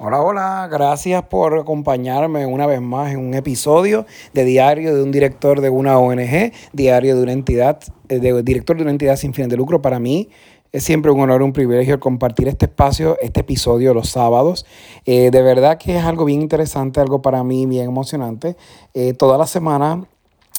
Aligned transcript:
Hola, 0.00 0.22
hola, 0.22 0.68
gracias 0.70 1.24
por 1.24 1.58
acompañarme 1.58 2.46
una 2.46 2.68
vez 2.68 2.80
más 2.80 3.10
en 3.10 3.18
un 3.18 3.34
episodio 3.34 4.06
de 4.32 4.44
Diario 4.44 4.94
de 4.94 5.02
un 5.02 5.10
director 5.10 5.60
de 5.60 5.70
una 5.70 5.98
ONG, 5.98 6.52
Diario 6.72 7.16
de 7.16 7.22
una 7.24 7.32
entidad, 7.32 7.80
eh, 8.08 8.20
de 8.20 8.44
director 8.44 8.76
de 8.76 8.82
una 8.82 8.92
entidad 8.92 9.16
sin 9.16 9.34
fines 9.34 9.48
de 9.48 9.56
lucro. 9.56 9.82
Para 9.82 9.98
mí 9.98 10.28
es 10.70 10.84
siempre 10.84 11.10
un 11.10 11.18
honor, 11.18 11.42
un 11.42 11.52
privilegio 11.52 11.98
compartir 11.98 12.46
este 12.46 12.66
espacio, 12.66 13.18
este 13.20 13.40
episodio 13.40 13.92
los 13.92 14.08
sábados. 14.08 14.66
Eh, 15.04 15.32
de 15.32 15.42
verdad 15.42 15.78
que 15.78 15.96
es 15.96 16.04
algo 16.04 16.24
bien 16.26 16.42
interesante, 16.42 17.00
algo 17.00 17.20
para 17.20 17.42
mí 17.42 17.66
bien 17.66 17.86
emocionante. 17.86 18.56
Eh, 18.94 19.14
toda 19.14 19.36
la 19.36 19.48
semana 19.48 20.04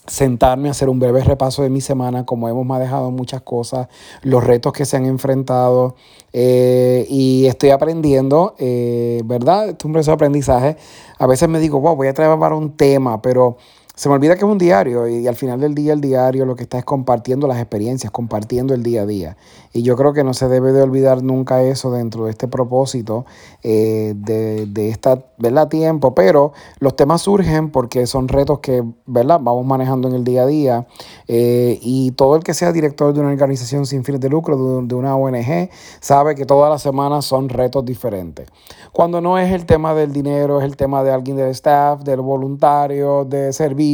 sentarme 0.10 0.68
a 0.68 0.72
hacer 0.72 0.90
un 0.90 1.00
breve 1.00 1.24
repaso 1.24 1.64
de 1.64 1.70
mi 1.70 1.82
semana, 1.82 2.26
como 2.26 2.50
hemos 2.50 2.66
manejado 2.66 3.12
muchas 3.12 3.42
cosas, 3.42 3.88
los 4.24 4.44
retos 4.44 4.74
que 4.74 4.86
se 4.86 4.98
han 4.98 5.06
enfrentado 5.06 5.96
eh, 6.34 7.06
y 7.10 7.46
estoy 7.46 7.70
aprendiendo, 7.70 8.56
eh, 8.58 9.22
¿verdad? 9.26 9.70
Es 9.70 9.86
un 9.86 9.94
proceso 9.94 10.12
de 10.12 10.16
aprendizaje. 10.16 10.78
A 11.18 11.28
veces 11.28 11.48
me 11.48 11.60
digo, 11.60 11.80
wow, 11.80 11.96
voy 11.96 12.08
a 12.08 12.14
traer 12.14 12.38
para 12.40 12.56
un 12.56 12.76
tema, 12.76 13.22
pero 13.22 13.58
se 14.00 14.08
me 14.08 14.16
olvida 14.16 14.36
que 14.36 14.46
es 14.46 14.50
un 14.50 14.58
diario 14.58 15.10
y 15.10 15.28
al 15.28 15.36
final 15.36 15.60
del 15.60 15.76
día 15.76 15.92
el 15.92 16.00
diario 16.00 16.46
lo 16.46 16.56
que 16.56 16.64
está 16.64 16.78
es 16.78 16.86
compartiendo 16.86 17.48
las 17.48 17.58
experiencias, 17.58 18.14
compartiendo 18.14 18.74
el 18.74 18.82
día 18.82 19.02
a 19.02 19.06
día. 19.06 19.36
Y 19.74 19.82
yo 19.82 19.98
creo 19.98 20.14
que 20.14 20.24
no 20.24 20.34
se 20.34 20.48
debe 20.48 20.72
de 20.72 20.82
olvidar 20.82 21.22
nunca 21.22 21.62
eso 21.64 21.92
dentro 21.92 22.24
de 22.24 22.32
este 22.32 22.48
propósito 22.48 23.26
eh, 23.62 24.14
de, 24.16 24.68
de 24.68 24.88
esta, 24.88 25.26
¿verdad? 25.38 25.68
Tiempo, 25.68 26.16
pero 26.16 26.54
los 26.80 26.96
temas 26.96 27.24
surgen 27.24 27.72
porque 27.72 28.08
son 28.08 28.30
retos 28.30 28.60
que, 28.60 28.86
¿verdad? 29.06 29.42
Vamos 29.44 29.66
manejando 29.66 30.08
en 30.08 30.16
el 30.16 30.24
día 30.24 30.44
a 30.44 30.46
día 30.46 30.88
eh, 31.28 31.78
y 31.82 32.12
todo 32.12 32.38
el 32.38 32.44
que 32.46 32.54
sea 32.54 32.72
director 32.72 33.14
de 33.14 33.20
una 33.20 33.32
organización 33.32 33.86
sin 33.86 34.06
fines 34.06 34.22
de 34.22 34.30
lucro, 34.30 34.82
de, 34.82 34.96
una 34.96 35.18
ONG, 35.18 35.70
sabe 36.00 36.36
que 36.36 36.46
todas 36.46 36.72
las 36.72 36.82
semanas 36.82 37.26
son 37.26 37.50
retos 37.50 37.84
diferentes. 37.84 38.48
Cuando 38.94 39.20
no 39.20 39.38
es 39.38 39.52
el 39.52 39.66
tema 39.66 39.94
del 39.94 40.14
dinero, 40.14 40.60
es 40.60 40.64
el 40.64 40.78
tema 40.78 41.04
de 41.04 41.12
alguien 41.12 41.36
del 41.36 41.50
staff, 41.50 42.02
del 42.04 42.22
voluntario, 42.22 43.26
de 43.26 43.52
servicio 43.52 43.89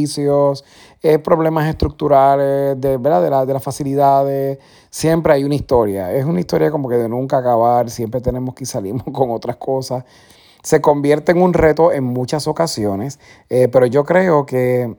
eh, 1.02 1.18
problemas 1.18 1.68
estructurales, 1.68 2.80
de, 2.80 2.96
¿verdad? 2.96 3.22
De, 3.22 3.30
la, 3.30 3.46
de 3.46 3.52
las 3.52 3.62
facilidades. 3.62 4.58
Siempre 4.90 5.32
hay 5.32 5.44
una 5.44 5.54
historia. 5.54 6.12
Es 6.12 6.24
una 6.24 6.40
historia 6.40 6.70
como 6.70 6.88
que 6.88 6.96
de 6.96 7.08
nunca 7.08 7.38
acabar. 7.38 7.90
Siempre 7.90 8.20
tenemos 8.20 8.54
que 8.54 8.66
salir 8.66 8.94
con 9.12 9.30
otras 9.30 9.56
cosas. 9.56 10.04
Se 10.62 10.80
convierte 10.80 11.32
en 11.32 11.42
un 11.42 11.52
reto 11.52 11.92
en 11.92 12.04
muchas 12.04 12.48
ocasiones, 12.48 13.20
eh, 13.48 13.68
pero 13.68 13.86
yo 13.86 14.04
creo 14.04 14.46
que 14.46 14.96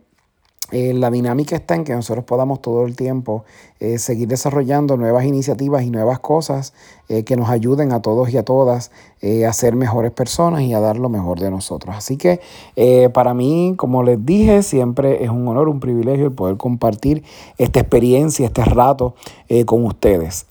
eh, 0.72 0.94
la 0.94 1.10
dinámica 1.10 1.56
está 1.56 1.76
en 1.76 1.86
que 1.86 1.94
nosotros 1.94 2.26
podamos 2.26 2.62
todo 2.62 2.86
el 2.86 2.98
tiempo 2.98 3.46
eh, 3.80 3.98
seguir 4.00 4.28
desarrollando 4.28 4.98
nuevas 4.98 5.24
iniciativas 5.24 5.84
y 5.84 5.92
nuevas 5.92 6.20
cosas 6.20 6.74
eh, 7.08 7.24
que 7.24 7.38
nos 7.38 7.50
ayuden 7.50 7.94
a 7.94 8.02
todos 8.02 8.30
y 8.32 8.38
a 8.38 8.44
todas 8.44 8.92
a 9.48 9.52
ser 9.52 9.76
mejores 9.76 10.12
personas 10.12 10.62
y 10.62 10.76
a 10.76 10.80
dar 10.80 10.98
lo 10.98 11.10
mejor 11.10 11.40
de 11.40 11.50
nosotros. 11.50 11.96
Así 11.98 12.18
que 12.18 12.40
para 13.14 13.34
mí, 13.34 13.74
como 13.76 14.04
les 14.04 14.24
dije, 14.24 14.62
siempre 14.62 15.24
es 15.24 15.32
un 15.32 15.48
honor, 15.48 15.70
un 15.70 15.80
privilegio 15.80 16.28
el 16.28 16.34
poder 16.34 16.56
compartir 16.56 17.24
esta 17.58 17.80
experiencia, 17.80 18.46
este 18.46 18.64
rato 18.64 19.16
con 19.66 19.86
ustedes. 19.86 20.46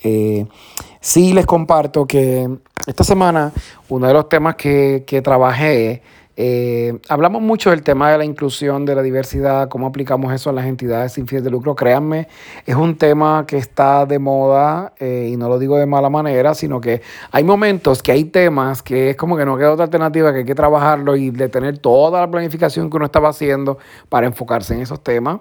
sí 1.01 1.33
les 1.33 1.47
comparto 1.47 2.07
que 2.07 2.59
esta 2.89 3.05
semana 3.05 3.53
uno 3.89 4.09
de 4.09 4.15
los 4.15 4.29
temas 4.29 4.57
que, 4.57 5.05
que 5.07 5.23
trabajé 5.23 6.03
eh, 6.39 6.99
hablamos 7.09 7.41
mucho 7.41 7.71
del 7.71 7.83
tema 7.83 8.11
de 8.11 8.19
la 8.19 8.25
inclusión, 8.25 8.85
de 8.85 8.95
la 8.95 9.01
diversidad, 9.01 9.71
cómo 9.71 9.87
aplicamos 9.87 10.35
eso 10.35 10.51
a 10.51 10.53
las 10.53 10.67
entidades 10.67 11.13
sin 11.13 11.27
fines 11.27 11.43
de 11.43 11.51
lucro. 11.51 11.75
Créanme, 11.75 12.29
es 12.67 12.77
un 12.77 12.97
tema 12.97 13.45
que 13.47 13.57
está 13.57 14.05
de 14.05 14.19
moda 14.19 14.93
eh, 14.99 15.31
y 15.33 15.37
no 15.39 15.49
lo 15.49 15.59
digo 15.59 15.79
de 15.79 15.87
mala 15.87 16.11
manera, 16.11 16.55
sino 16.55 16.79
que 16.79 17.01
hay 17.33 17.43
momentos 17.43 18.03
que 18.03 18.13
hay 18.13 18.25
temas 18.25 18.83
que 18.83 19.11
es 19.11 19.17
como 19.17 19.37
que 19.37 19.47
no 19.47 19.57
queda 19.57 19.73
otra 19.73 19.85
alternativa 19.85 20.31
que 20.33 20.41
hay 20.41 20.45
que 20.45 20.55
trabajarlo 20.55 21.17
y 21.17 21.31
detener 21.31 21.79
toda 21.79 22.21
la 22.21 22.31
planificación 22.31 22.91
que 22.91 22.97
uno 22.99 23.07
estaba 23.07 23.31
haciendo 23.31 23.79
para 24.11 24.27
enfocarse 24.27 24.75
en 24.75 24.83
esos 24.83 25.03
temas. 25.03 25.41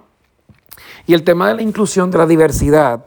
Y 1.06 1.12
el 1.12 1.24
tema 1.24 1.48
de 1.48 1.56
la 1.56 1.62
inclusión, 1.62 2.10
de 2.10 2.18
la 2.18 2.26
diversidad, 2.26 3.04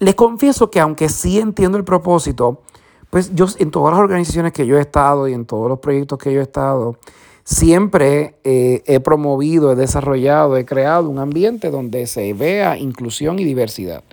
les 0.00 0.14
confieso 0.16 0.70
que 0.70 0.80
aunque 0.80 1.08
sí 1.08 1.38
entiendo 1.38 1.78
el 1.78 1.84
propósito, 1.84 2.62
pues 3.10 3.34
yo 3.34 3.46
en 3.58 3.70
todas 3.70 3.92
las 3.92 4.00
organizaciones 4.00 4.52
que 4.52 4.66
yo 4.66 4.78
he 4.78 4.80
estado 4.80 5.28
y 5.28 5.34
en 5.34 5.44
todos 5.44 5.68
los 5.68 5.80
proyectos 5.80 6.18
que 6.18 6.32
yo 6.32 6.40
he 6.40 6.44
estado, 6.44 6.96
siempre 7.44 8.36
eh, 8.44 8.82
he 8.86 9.00
promovido, 9.00 9.72
he 9.72 9.74
desarrollado, 9.74 10.56
he 10.56 10.64
creado 10.64 11.10
un 11.10 11.18
ambiente 11.18 11.70
donde 11.70 12.06
se 12.06 12.32
vea 12.32 12.78
inclusión 12.78 13.40
y 13.40 13.44
diversidad. 13.44 14.04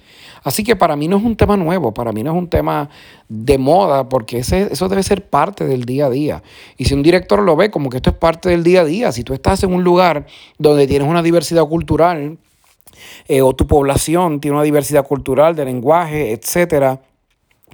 Así 0.44 0.64
que 0.64 0.76
para 0.76 0.96
mí 0.96 1.08
no 1.08 1.18
es 1.18 1.24
un 1.24 1.36
tema 1.36 1.58
nuevo, 1.58 1.94
para 1.94 2.12
mí 2.12 2.24
no 2.24 2.32
es 2.32 2.38
un 2.38 2.50
tema 2.50 2.90
de 3.30 3.58
moda, 3.58 4.10
porque 4.10 4.40
ese, 4.40 4.70
eso 4.72 4.88
debe 4.90 5.04
ser 5.04 5.30
parte 5.30 5.66
del 5.66 5.86
día 5.86 6.08
a 6.08 6.10
día. 6.10 6.44
Y 6.78 6.86
si 6.86 6.94
un 6.94 7.04
director 7.04 7.44
lo 7.44 7.56
ve 7.56 7.70
como 7.70 7.90
que 7.90 7.98
esto 7.98 8.10
es 8.10 8.16
parte 8.16 8.50
del 8.50 8.64
día 8.64 8.82
a 8.82 8.86
día, 8.86 9.12
si 9.12 9.24
tú 9.24 9.34
estás 9.34 9.64
en 9.64 9.74
un 9.74 9.84
lugar 9.84 10.26
donde 10.58 10.88
tienes 10.88 11.08
una 11.08 11.22
diversidad 11.22 11.66
cultural, 11.66 12.38
eh, 13.28 13.42
o 13.42 13.54
tu 13.54 13.68
población 13.68 14.40
tiene 14.40 14.56
una 14.56 14.64
diversidad 14.64 15.06
cultural 15.06 15.56
de 15.56 15.66
lenguaje, 15.66 16.32
etcétera, 16.32 17.02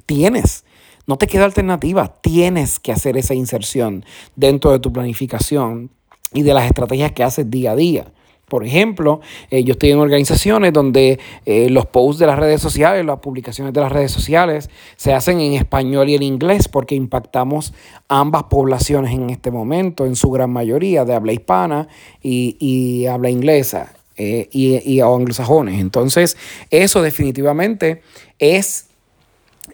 tienes 0.06 0.66
no 1.06 1.18
te 1.18 1.28
queda 1.28 1.46
alternativa, 1.46 2.14
tienes 2.22 2.80
que 2.80 2.92
hacer 2.92 3.18
esa 3.18 3.34
inserción 3.34 4.06
dentro 4.36 4.72
de 4.72 4.80
tu 4.80 4.94
planificación 4.94 5.90
y 6.34 6.44
de 6.44 6.54
las 6.54 6.66
estrategias 6.66 7.12
que 7.12 7.24
haces 7.24 7.50
día 7.50 7.72
a 7.72 7.76
día. 7.76 8.06
Por 8.48 8.66
ejemplo, 8.66 9.22
eh, 9.50 9.64
yo 9.64 9.72
estoy 9.72 9.92
en 9.92 10.00
organizaciones 10.00 10.74
donde 10.74 11.20
eh, 11.46 11.70
los 11.70 11.88
posts 11.88 12.20
de 12.20 12.28
las 12.28 12.38
redes 12.38 12.62
sociales, 12.62 13.06
las 13.06 13.20
publicaciones 13.20 13.74
de 13.74 13.82
las 13.82 13.92
redes 13.92 14.12
sociales 14.12 14.70
se 14.96 15.14
hacen 15.14 15.40
en 15.40 15.54
español 15.54 16.10
y 16.10 16.16
en 16.16 16.24
inglés 16.24 16.68
porque 16.68 16.94
impactamos 16.94 17.74
ambas 18.10 18.44
poblaciones 18.44 19.14
en 19.14 19.30
este 19.30 19.50
momento, 19.50 20.06
en 20.06 20.16
su 20.16 20.30
gran 20.30 20.52
mayoría 20.52 21.04
de 21.04 21.16
habla 21.16 21.34
hispana 21.34 21.88
y, 22.22 23.06
habla 23.08 23.30
inglesa 23.30 23.94
eh, 24.18 24.50
y, 24.52 24.78
y 24.88 25.00
anglosajones. 25.00 25.80
Entonces, 25.80 26.38
eso 26.70 27.02
definitivamente 27.02 28.02
es, 28.38 28.88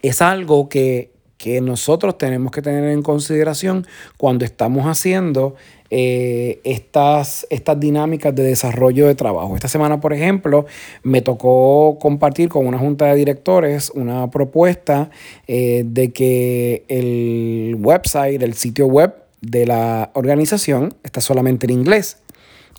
es 0.04 0.22
algo 0.22 0.70
que, 0.70 1.12
que 1.40 1.62
nosotros 1.62 2.18
tenemos 2.18 2.52
que 2.52 2.62
tener 2.62 2.84
en 2.92 3.02
consideración 3.02 3.88
cuando 4.18 4.44
estamos 4.44 4.86
haciendo 4.86 5.56
eh, 5.90 6.60
estas, 6.66 7.48
estas 7.50 7.80
dinámicas 7.80 8.36
de 8.36 8.44
desarrollo 8.44 9.08
de 9.08 9.16
trabajo. 9.16 9.56
Esta 9.56 9.70
semana, 9.70 10.02
por 10.02 10.12
ejemplo, 10.12 10.66
me 11.02 11.22
tocó 11.22 11.98
compartir 12.00 12.50
con 12.50 12.68
una 12.68 12.78
junta 12.78 13.06
de 13.06 13.16
directores 13.16 13.90
una 13.96 14.30
propuesta 14.30 15.12
eh, 15.48 15.84
de 15.86 16.12
que 16.12 16.84
el 16.90 17.78
website, 17.80 18.44
el 18.44 18.54
sitio 18.54 18.88
web 18.88 19.16
de 19.40 19.66
la 19.66 20.12
organización 20.16 20.94
está 21.04 21.22
solamente 21.22 21.68
en 21.68 21.72
inglés. 21.72 22.18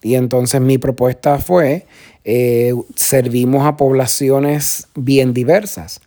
Y 0.03 0.17
entonces 0.17 0.61
mi 0.61 0.77
propuesta 0.77 1.39
fue, 1.39 1.87
eh, 2.25 2.75
servimos 2.95 3.67
a 3.67 3.79
poblaciones 3.79 4.87
bien 4.95 5.33
diversas 5.33 6.03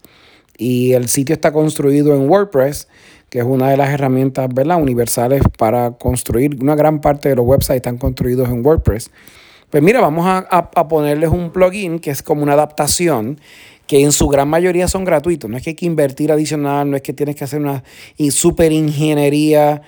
y 0.64 0.94
el 0.94 1.10
sitio 1.10 1.34
está 1.34 1.52
construido 1.52 2.16
en 2.16 2.30
WordPress, 2.30 2.88
que 3.30 3.40
es 3.40 3.46
una 3.46 3.70
de 3.70 3.76
las 3.76 3.90
herramientas 3.90 4.48
¿verdad? 4.54 4.82
universales 4.82 5.44
para 5.58 5.92
construir. 5.92 6.58
Una 6.62 6.76
gran 6.76 7.02
parte 7.02 7.28
de 7.28 7.36
los 7.36 7.46
websites 7.46 7.78
están 7.78 7.98
construidos 7.98 8.48
en 8.48 8.66
WordPress. 8.66 9.12
Pues 9.70 9.84
mira, 9.84 10.00
vamos 10.00 10.26
a, 10.26 10.38
a, 10.50 10.88
ponerles 10.88 11.32
un 11.32 11.52
plugin 11.52 12.00
que 12.00 12.12
es 12.12 12.24
como 12.24 12.44
una 12.44 12.54
adaptación 12.54 13.42
que 13.88 14.02
en 14.02 14.14
su 14.14 14.30
gran 14.30 14.48
mayoría 14.48 14.88
son 14.88 15.04
gratuitos. 15.04 15.50
No 15.50 15.58
es 15.58 15.64
que 15.64 15.72
hay 15.72 15.76
que 15.76 15.86
invertir 15.86 16.32
adicional, 16.32 16.90
no 16.90 16.96
es 16.96 17.02
que 17.02 17.12
tienes 17.12 17.36
que 17.36 17.44
hacer 17.44 17.60
una 17.60 17.84
super 18.32 18.72
ingeniería 18.72 19.82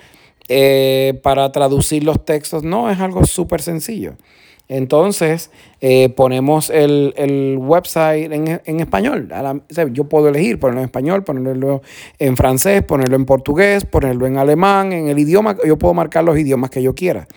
eh, 0.48 1.18
para 1.22 1.50
traducir 1.52 2.04
los 2.04 2.22
textos. 2.24 2.64
No, 2.64 2.90
es 2.90 3.00
algo 3.00 3.24
súper 3.24 3.62
sencillo. 3.62 4.16
Entonces, 4.68 5.50
eh, 5.80 6.08
ponemos 6.08 6.70
el, 6.70 7.56
website 7.60 8.32
en, 8.32 8.80
español. 8.80 9.28
yo 9.92 10.04
puedo 10.04 10.28
elegir 10.28 10.58
ponerlo 10.58 10.80
en 10.80 10.86
español, 10.86 11.22
ponerlo 11.22 11.82
en 12.18 12.36
francés, 12.36 12.82
ponerlo 12.82 13.16
en 13.16 13.24
portugués, 13.24 13.84
ponerlo 13.84 14.26
en 14.26 14.38
alemán, 14.38 14.92
en 14.92 15.08
el 15.08 15.18
idioma. 15.18 15.56
Yo 15.64 15.78
puedo 15.78 15.94
marcar 15.94 16.24
los 16.24 16.38
idiomas 16.38 16.70
que 16.70 16.82
yo 16.82 16.94
quiera. 16.94 17.28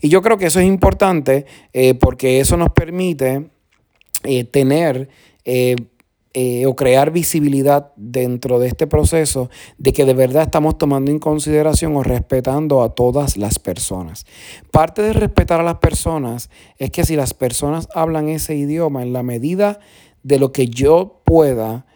Y 0.00 0.08
yo 0.08 0.22
creo 0.22 0.38
que 0.38 0.46
eso 0.46 0.60
es 0.60 0.66
importante 0.66 1.46
eh, 1.72 1.94
porque 1.94 2.38
eso 2.40 2.56
nos 2.56 2.70
permite 2.70 3.46
eh, 4.22 4.44
tener 4.44 5.08
eh, 6.38 6.66
o 6.66 6.76
crear 6.76 7.12
visibilidad 7.12 7.92
dentro 7.96 8.58
de 8.58 8.68
este 8.68 8.86
proceso 8.86 9.48
de 9.78 9.94
que 9.94 10.04
de 10.04 10.12
verdad 10.12 10.42
estamos 10.42 10.76
tomando 10.76 11.10
en 11.10 11.18
consideración 11.18 11.96
o 11.96 12.02
respetando 12.02 12.82
a 12.82 12.90
todas 12.90 13.38
las 13.38 13.58
personas. 13.58 14.26
Parte 14.70 15.00
de 15.00 15.14
respetar 15.14 15.60
a 15.60 15.62
las 15.62 15.76
personas 15.78 16.50
es 16.76 16.90
que 16.90 17.06
si 17.06 17.16
las 17.16 17.32
personas 17.32 17.88
hablan 17.94 18.28
ese 18.28 18.54
idioma 18.54 19.02
en 19.02 19.14
la 19.14 19.22
medida 19.22 19.80
de 20.24 20.38
lo 20.38 20.52
que 20.52 20.66
yo 20.66 21.22
pueda 21.24 21.86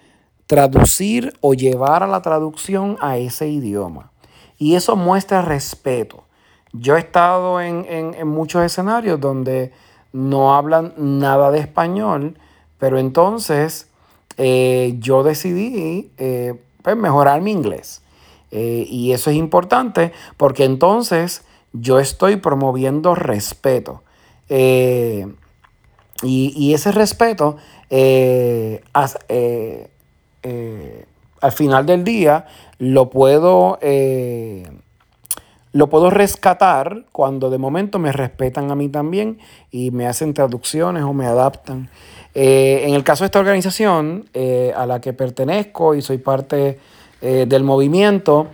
traducir 0.46 1.34
o 1.42 1.52
llevar 1.52 2.02
a 2.02 2.06
la 2.06 2.22
traducción 2.22 2.96
a 3.02 3.18
ese 3.18 3.46
idioma. 3.46 4.10
Y 4.56 4.74
eso 4.74 4.96
muestra 4.96 5.42
respeto. 5.42 6.24
Yo 6.72 6.96
he 6.96 7.00
estado 7.00 7.60
en, 7.60 7.84
en 7.90 8.26
muchos 8.26 8.64
escenarios 8.64 9.20
donde 9.20 9.72
no 10.14 10.54
hablan 10.54 10.94
nada 10.96 11.50
de 11.50 11.58
español, 11.58 12.38
pero 12.78 12.98
entonces 12.98 13.89
eh, 14.42 14.96
yo 14.98 15.22
decidí 15.22 16.10
eh, 16.16 16.54
pues, 16.82 16.96
mejorar 16.96 17.42
mi 17.42 17.52
inglés. 17.52 18.02
y 18.50 19.12
eso 19.12 19.30
es 19.30 19.36
importante 19.36 20.12
porque 20.36 20.64
entonces 20.64 21.42
yo 21.72 22.00
estoy 22.00 22.36
promoviendo 22.36 23.14
respeto. 23.14 24.02
y, 24.48 25.24
y, 26.22 26.74
ese 26.74 26.90
respeto 26.90 27.56
al 31.40 31.52
final 31.52 31.86
del 31.86 32.04
día 32.04 32.46
lo 32.78 33.10
puedo, 33.10 33.78
eh, 33.82 34.70
lo 35.72 35.88
puedo 35.88 36.10
rescatar 36.10 37.04
cuando 37.12 37.50
de 37.50 37.58
momento 37.58 37.98
me 37.98 38.12
respetan 38.12 38.70
a 38.70 38.74
mí 38.74 38.88
también 38.88 39.38
y 39.70 39.90
me 39.90 40.06
hacen 40.06 40.34
traducciones 40.34 41.04
o 41.04 41.12
me 41.12 41.26
adaptan. 41.26 41.88
Eh, 42.34 42.84
en 42.86 42.94
el 42.94 43.04
caso 43.04 43.24
de 43.24 43.26
esta 43.26 43.40
organización 43.40 44.26
eh, 44.34 44.72
a 44.76 44.86
la 44.86 45.00
que 45.00 45.12
pertenezco 45.12 45.94
y 45.94 46.02
soy 46.02 46.18
parte 46.18 46.78
del 47.20 47.64
movimiento, 47.64 48.48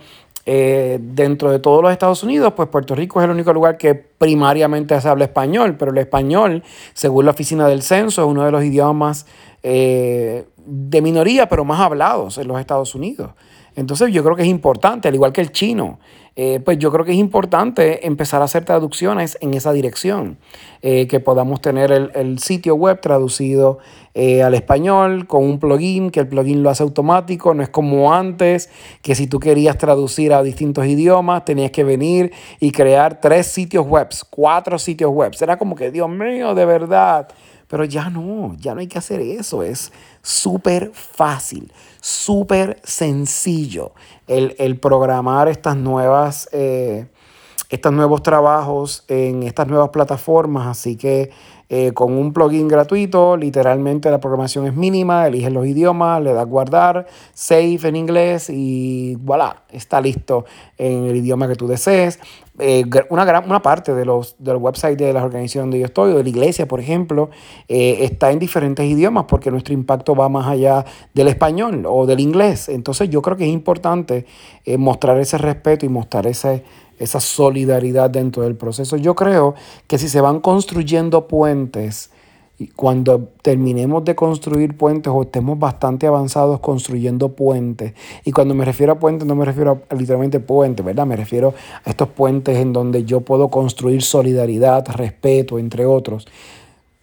dentro 0.45 1.51
de 1.51 1.59
todos 1.59 1.81
los 1.81 1.89
Estados 1.89 2.21
Unidos, 2.21 2.51
pues 2.53 2.67
Puerto 2.67 2.95
Rico 2.95 3.21
es 3.21 3.25
el 3.25 3.31
único 3.31 3.53
lugar 3.53 3.77
que 3.77 3.95
primariamente 3.95 4.99
se 4.99 5.07
habla 5.07 5.23
español, 5.23 5.77
pero 5.79 5.91
el 5.91 5.97
español, 5.99 6.63
según 6.93 7.23
la 7.23 7.31
Oficina 7.31 7.65
del 7.69 7.81
Censo, 7.81 8.23
es 8.23 8.27
uno 8.27 8.43
de 8.43 8.51
los 8.51 8.61
idiomas 8.65 9.25
de 9.63 11.01
minoría, 11.01 11.47
pero 11.47 11.63
más 11.63 11.79
hablados 11.79 12.37
en 12.37 12.49
los 12.49 12.59
Estados 12.59 12.93
Unidos. 12.93 13.31
Entonces 13.77 14.11
yo 14.11 14.23
creo 14.23 14.35
que 14.35 14.41
es 14.41 14.47
importante, 14.47 15.07
al 15.07 15.13
igual 15.13 15.31
que 15.31 15.39
el 15.39 15.51
chino, 15.51 15.99
eh, 16.35 16.59
pues 16.65 16.79
yo 16.79 16.91
creo 16.91 17.05
que 17.05 17.11
es 17.11 17.17
importante 17.17 18.07
empezar 18.07 18.41
a 18.41 18.45
hacer 18.45 18.65
traducciones 18.65 19.37
en 19.39 19.53
esa 19.53 19.71
dirección, 19.71 20.39
eh, 20.81 21.07
que 21.07 21.19
podamos 21.19 21.61
tener 21.61 21.91
el, 21.91 22.39
sitio 22.39 22.73
web 22.73 22.99
traducido 23.01 23.77
eh, 24.15 24.41
al 24.41 24.55
español 24.55 25.27
con 25.27 25.43
un 25.43 25.59
plugin, 25.59 26.09
que 26.09 26.21
el 26.21 26.27
plugin 26.27 26.63
lo 26.63 26.71
hace 26.71 26.81
automático, 26.81 27.53
no 27.53 27.61
es 27.61 27.69
como 27.69 28.11
antes, 28.13 28.71
que 29.03 29.13
si 29.13 29.27
tú 29.27 29.39
querías 29.39 29.77
traducir 29.77 30.33
a 30.33 30.41
distintos 30.41 30.87
idiomas, 30.87 31.45
tenías 31.45 31.69
que 31.69 31.83
venir 31.83 32.31
y 32.59 32.71
crear 32.71 33.21
tres 33.21 33.45
sitios 33.45 33.85
web, 33.85 34.07
cuatro 34.31 34.79
sitios 34.79 35.11
web. 35.11 35.33
Era 35.39 35.57
como 35.57 35.75
que, 35.75 35.91
Dios 35.91 36.09
mío, 36.09 36.55
de 36.55 36.65
verdad. 36.65 37.27
Pero 37.67 37.83
ya 37.83 38.09
no, 38.09 38.55
ya 38.57 38.73
no 38.73 38.79
hay 38.79 38.87
que 38.87 38.97
hacer 38.97 39.19
eso. 39.19 39.61
Es 39.61 39.91
súper 40.27 40.91
fácil, 40.93 41.71
súper 42.01 42.81
sencillo 42.83 43.93
el, 44.27 44.77
programar 44.77 45.47
estas 45.47 45.77
nuevas, 45.77 46.49
eh, 46.51 47.07
estos 47.69 47.93
nuevos 47.93 48.23
trabajos 48.23 49.05
en 49.07 49.43
estas 49.43 49.67
nuevas 49.67 49.87
plataformas. 49.87 50.67
Así 50.67 50.97
que 50.97 51.31
eh, 51.69 51.93
con 51.93 52.11
un 52.11 52.33
plugin 52.33 52.67
gratuito, 52.67 53.37
literalmente 53.37 54.11
la 54.11 54.19
programación 54.19 54.67
es 54.67 54.75
mínima, 54.75 55.27
eliges 55.27 55.51
los 55.51 55.65
idiomas, 55.65 56.21
le 56.21 56.33
das 56.33 56.45
guardar, 56.45 57.07
save 57.33 57.79
en 57.83 57.95
inglés 57.95 58.49
y 58.49 59.15
voilà, 59.15 59.63
está 59.69 60.01
listo 60.01 60.43
en 60.77 61.05
el 61.05 61.15
idioma 61.15 61.47
que 61.47 61.55
tú 61.55 61.67
desees. 61.67 62.19
Eh, 62.59 62.85
una, 63.09 63.23
gran, 63.23 63.45
una 63.45 63.61
parte 63.61 63.93
de 63.93 64.03
los, 64.03 64.35
del 64.39 64.57
website 64.57 64.97
de 64.97 65.13
las 65.13 65.23
organizaciones 65.23 65.65
donde 65.65 65.79
yo 65.79 65.85
estoy, 65.85 66.13
de 66.13 66.23
la 66.23 66.29
iglesia, 66.29 66.67
por 66.67 66.79
ejemplo, 66.79 67.29
eh, 67.67 67.99
está 68.01 68.31
en 68.31 68.39
diferentes 68.39 68.85
idiomas 68.85 69.25
porque 69.27 69.51
nuestro 69.51 69.73
impacto 69.73 70.15
va 70.15 70.27
más 70.29 70.47
allá 70.47 70.85
del 71.13 71.27
español 71.27 71.83
o 71.87 72.05
del 72.05 72.19
inglés. 72.19 72.69
Entonces 72.69 73.09
yo 73.09 73.21
creo 73.21 73.37
que 73.37 73.45
es 73.45 73.51
importante 73.51 74.25
mostrar 74.77 75.17
ese 75.19 75.37
respeto 75.37 75.85
y 75.85 75.89
mostrar 75.89 76.27
esa 76.27 77.19
solidaridad 77.19 78.09
dentro 78.09 78.43
del 78.43 78.55
proceso. 78.55 78.97
Yo 78.97 79.15
creo 79.15 79.55
que 79.85 79.97
si 79.97 80.09
se 80.09 80.19
van 80.19 80.39
construyendo 80.39 81.27
puentes, 81.27 82.09
y 82.59 82.67
cuando 82.67 83.29
terminemos 83.41 84.03
de 84.03 84.15
construir 84.15 84.75
puentes 84.75 85.13
o 85.13 85.21
estemos 85.21 85.59
bastante 85.59 86.07
avanzados 86.07 86.59
construyendo 86.59 87.29
puentes, 87.29 87.93
y 88.25 88.31
cuando 88.31 88.55
me 88.55 88.65
refiero 88.65 88.93
a 88.93 88.99
puentes 88.99 89.27
no 89.27 89.35
me 89.35 89.45
refiero 89.45 89.83
a, 89.89 89.95
literalmente 89.95 90.39
puentes, 90.39 90.85
¿verdad? 90.85 91.05
Me 91.05 91.15
refiero 91.15 91.53
a 91.85 91.89
estos 91.89 92.09
puentes 92.09 92.57
en 92.57 92.73
donde 92.73 93.05
yo 93.05 93.21
puedo 93.21 93.49
construir 93.49 94.01
solidaridad, 94.01 94.87
respeto, 94.87 95.59
entre 95.59 95.85
otros. 95.85 96.27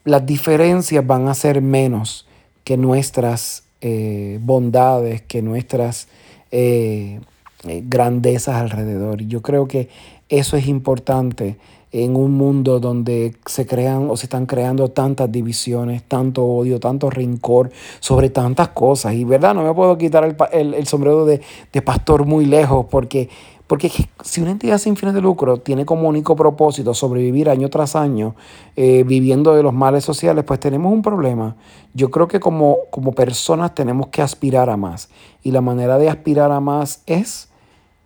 Las 0.05 0.27
diferencias 0.27 1.07
van 1.07 1.29
a 1.29 1.35
ser 1.35 1.63
menos 1.63 2.27
que 2.65 2.77
nuestras 2.77 3.65
eh, 3.81 4.39
bondades, 4.43 5.23
que 5.23 5.41
nuestras... 5.43 6.09
Eh, 6.51 7.21
eh, 7.67 7.83
grandezas 7.87 8.57
alrededor. 8.57 9.23
Y 9.23 9.27
yo 9.27 9.41
creo 9.41 9.67
que 9.67 9.89
eso 10.29 10.57
es 10.57 10.67
importante 10.69 11.59
en 11.95 12.17
un 12.17 12.33
mundo 12.33 12.81
donde 12.81 13.37
se 13.47 13.67
crean 13.67 14.11
o 14.11 14.17
se 14.17 14.27
están 14.27 14.47
creando 14.47 14.89
tantas 14.89 15.31
divisiones, 15.31 16.03
tanto 16.03 16.45
odio, 16.45 16.81
tanto 16.81 17.09
rencor 17.09 17.71
sobre 18.01 18.31
tantas 18.31 18.71
cosas. 18.71 19.15
Y 19.15 19.23
verdad, 19.23 19.55
no 19.55 19.63
me 19.63 19.73
puedo 19.73 19.97
quitar 19.97 20.37
el, 20.53 20.87
sombrero 20.89 21.25
de, 21.25 21.41
pastor 21.85 22.27
muy 22.27 22.47
lejos 22.47 22.87
porque, 22.91 23.29
porque 23.69 23.93
si 24.25 24.41
una 24.41 24.51
entidad 24.51 24.79
sin 24.79 24.97
fines 24.97 25.15
de 25.15 25.21
lucro 25.21 25.59
tiene 25.59 25.87
como 25.87 26.09
único 26.09 26.35
propósito 26.35 26.95
sobrevivir 26.95 27.49
año 27.49 27.71
tras 27.71 27.95
año 27.95 28.35
eh, 28.75 29.05
viviendo 29.07 29.55
de 29.55 29.63
los 29.63 29.73
males 29.73 30.05
sociales, 30.05 30.43
pues 30.45 30.59
tenemos 30.59 30.93
un 30.93 31.01
problema. 31.01 31.55
Yo 31.93 32.11
creo 32.11 32.27
que 32.27 32.41
como, 32.41 32.79
como 32.91 33.13
personas 33.13 33.73
tenemos 33.73 34.09
que 34.09 34.21
aspirar 34.21 34.69
a 34.69 34.77
más. 34.77 35.11
Y 35.45 35.53
la 35.53 35.61
manera 35.61 35.97
de 35.99 36.09
aspirar 36.09 36.51
a 36.51 36.59
más 36.59 37.03
es 37.07 37.51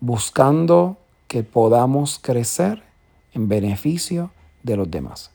buscando 0.01 0.99
que 1.29 1.43
podamos 1.45 2.19
crecer 2.19 2.83
en 3.35 3.49
beneficio 3.49 4.31
de 4.63 4.77
los 4.77 4.91
demás. 4.91 5.31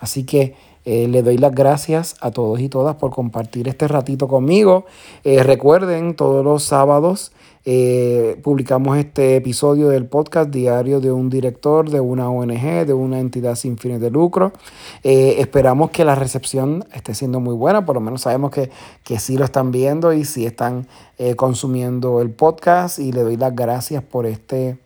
Así 0.00 0.24
que 0.24 0.54
eh, 0.84 1.08
le 1.08 1.22
doy 1.22 1.38
las 1.38 1.54
gracias 1.54 2.14
a 2.20 2.30
todos 2.30 2.60
y 2.60 2.68
todas 2.68 2.96
por 2.96 3.10
compartir 3.10 3.68
este 3.68 3.88
ratito 3.88 4.28
conmigo. 4.28 4.84
Eh, 5.24 5.42
recuerden, 5.42 6.14
todos 6.14 6.44
los 6.44 6.62
sábados 6.62 7.32
eh, 7.64 8.38
publicamos 8.42 8.98
este 8.98 9.36
episodio 9.36 9.88
del 9.88 10.04
podcast 10.04 10.50
diario 10.50 11.00
de 11.00 11.10
un 11.10 11.30
director 11.30 11.88
de 11.88 12.00
una 12.00 12.28
ONG, 12.28 12.84
de 12.84 12.92
una 12.92 13.18
entidad 13.18 13.54
sin 13.54 13.78
fines 13.78 14.02
de 14.02 14.10
lucro. 14.10 14.52
esperamos 15.02 15.90
que 15.90 16.04
la 16.04 16.14
recepción 16.14 16.84
esté 16.92 17.14
siendo 17.14 17.40
muy 17.40 17.54
buena, 17.54 17.86
por 17.86 17.94
lo 17.94 18.02
menos 18.02 18.20
sabemos 18.20 18.50
que, 18.50 18.70
que 19.02 19.18
sí 19.18 19.38
lo 19.38 19.46
están 19.46 19.70
viendo 19.70 20.12
y 20.12 20.26
sí 20.26 20.44
están 20.44 20.86
consumiendo 21.36 22.20
el 22.20 22.28
podcast 22.30 22.98
y 22.98 23.12
le 23.12 23.22
doy 23.22 23.38
las 23.38 23.56
gracias 23.56 24.02
por 24.02 24.26
este 24.26 24.83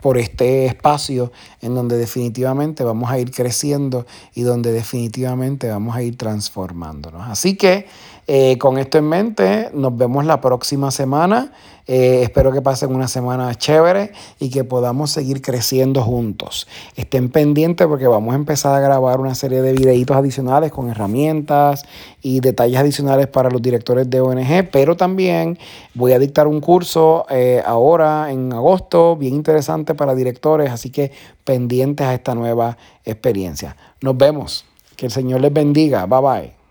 por 0.00 0.18
este 0.18 0.66
espacio 0.66 1.32
en 1.60 1.74
donde 1.74 1.96
definitivamente 1.96 2.82
vamos 2.82 3.10
a 3.10 3.18
ir 3.18 3.30
creciendo 3.30 4.06
y 4.34 4.42
donde 4.42 4.72
definitivamente 4.72 5.68
vamos 5.68 5.94
a 5.94 6.02
ir 6.02 6.16
transformándonos. 6.16 7.28
Así 7.28 7.56
que 7.56 7.86
eh, 8.26 8.56
con 8.58 8.78
esto 8.78 8.98
en 8.98 9.08
mente, 9.08 9.70
nos 9.74 9.96
vemos 9.96 10.24
la 10.24 10.40
próxima 10.40 10.90
semana. 10.90 11.52
Eh, 11.86 12.20
espero 12.22 12.52
que 12.52 12.62
pasen 12.62 12.94
una 12.94 13.08
semana 13.08 13.54
chévere 13.54 14.12
y 14.38 14.50
que 14.50 14.64
podamos 14.64 15.10
seguir 15.10 15.42
creciendo 15.42 16.02
juntos. 16.02 16.68
Estén 16.96 17.28
pendientes 17.30 17.86
porque 17.86 18.06
vamos 18.06 18.32
a 18.32 18.36
empezar 18.36 18.74
a 18.74 18.80
grabar 18.80 19.20
una 19.20 19.34
serie 19.34 19.62
de 19.62 19.72
videitos 19.72 20.16
adicionales 20.16 20.70
con 20.70 20.90
herramientas 20.90 21.84
y 22.22 22.40
detalles 22.40 22.78
adicionales 22.78 23.26
para 23.26 23.50
los 23.50 23.60
directores 23.60 24.08
de 24.08 24.20
ONG, 24.20 24.70
pero 24.70 24.96
también 24.96 25.58
voy 25.94 26.12
a 26.12 26.18
dictar 26.18 26.46
un 26.46 26.60
curso 26.60 27.26
eh, 27.30 27.62
ahora 27.64 28.30
en 28.30 28.52
agosto, 28.52 29.16
bien 29.16 29.34
interesante 29.34 29.94
para 29.94 30.14
directores, 30.14 30.70
así 30.70 30.90
que 30.90 31.12
pendientes 31.44 32.06
a 32.06 32.14
esta 32.14 32.34
nueva 32.34 32.76
experiencia. 33.04 33.76
Nos 34.00 34.16
vemos. 34.16 34.64
Que 34.96 35.06
el 35.06 35.12
Señor 35.12 35.40
les 35.40 35.52
bendiga. 35.52 36.06
Bye 36.06 36.20
bye. 36.20 36.61